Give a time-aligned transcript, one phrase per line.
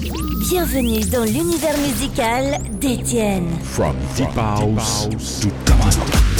[0.00, 3.50] Bienvenue dans l'univers musical d'Étienne.
[3.62, 6.39] From deep house to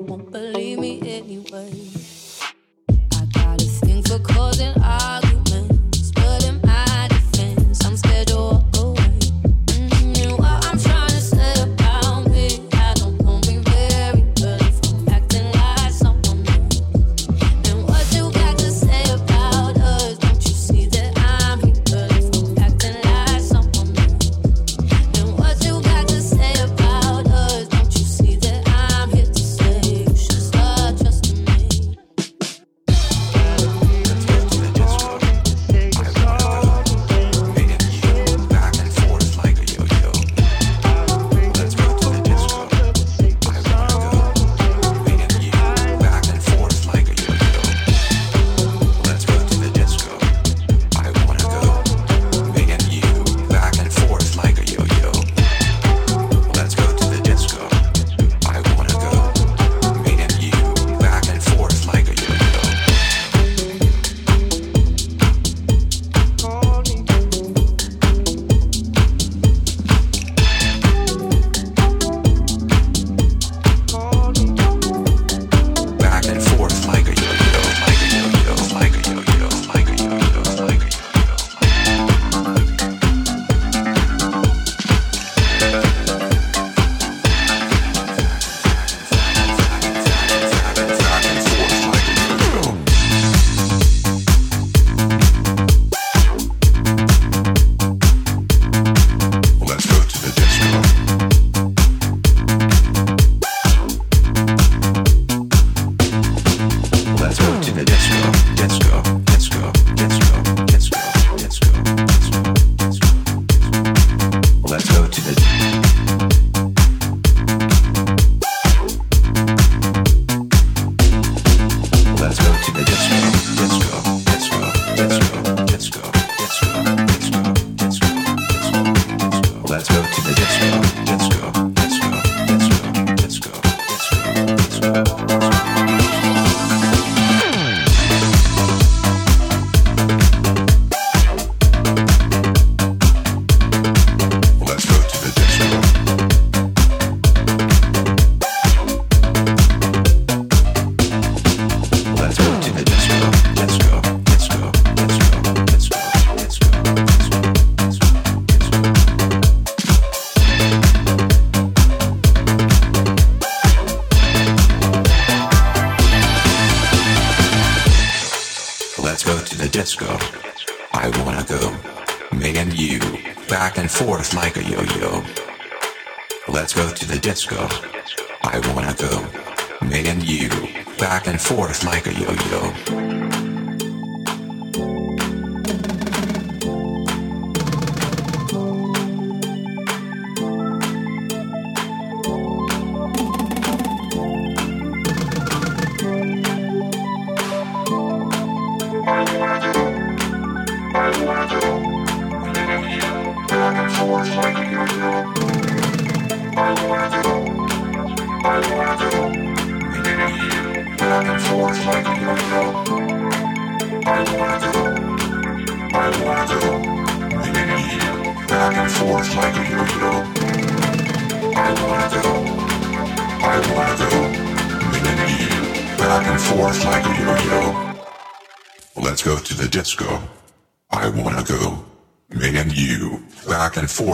[180.07, 180.49] and you,
[180.97, 183.50] back and forth like a yo-yo.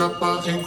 [0.00, 0.59] step by.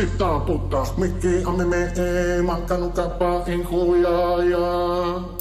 [0.00, 1.92] sitä putas mikki, on me
[2.36, 5.40] ei mahtanut kappaa, en huijaa.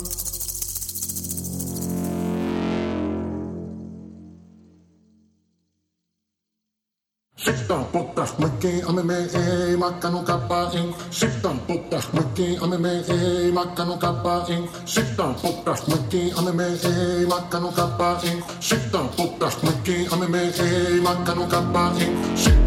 [7.38, 10.96] Sitten puttas mökkiin, amme me ei makkanu kappaa ink.
[11.12, 14.72] Sitten puttas mökkiin, me ei makkanu kappaa ink.
[14.86, 18.46] Sitten puttas mökkiin, me ei makkanu kappaa ink.
[18.60, 22.38] Sitten puttas mökkiin, me ei makkanu kappaa ink.
[22.38, 22.59] Sitten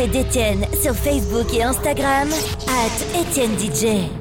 [0.00, 2.28] L'actualité d'Étienne sur Facebook et Instagram,
[2.68, 4.19] at Étienne DJ.